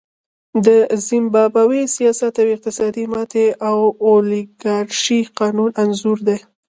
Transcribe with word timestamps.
د 0.65 0.67
زیمبابوې 1.07 1.83
سیاسي 1.95 2.25
او 2.43 2.47
اقتصادي 2.55 3.05
ماتې 3.13 3.45
د 3.53 3.55
اولیګارشۍ 4.05 5.21
قانون 5.39 5.69
انځور 5.83 6.17
دی. 6.27 6.37